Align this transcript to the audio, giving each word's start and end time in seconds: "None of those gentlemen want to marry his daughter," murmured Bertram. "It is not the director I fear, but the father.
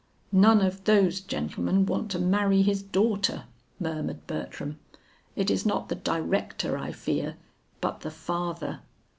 "None 0.33 0.61
of 0.61 0.85
those 0.85 1.19
gentlemen 1.21 1.85
want 1.85 2.09
to 2.09 2.17
marry 2.17 2.63
his 2.63 2.81
daughter," 2.81 3.43
murmured 3.79 4.25
Bertram. 4.25 4.79
"It 5.35 5.51
is 5.51 5.63
not 5.63 5.89
the 5.89 5.95
director 5.95 6.75
I 6.75 6.91
fear, 6.91 7.35
but 7.81 8.01
the 8.01 8.09
father. 8.09 8.79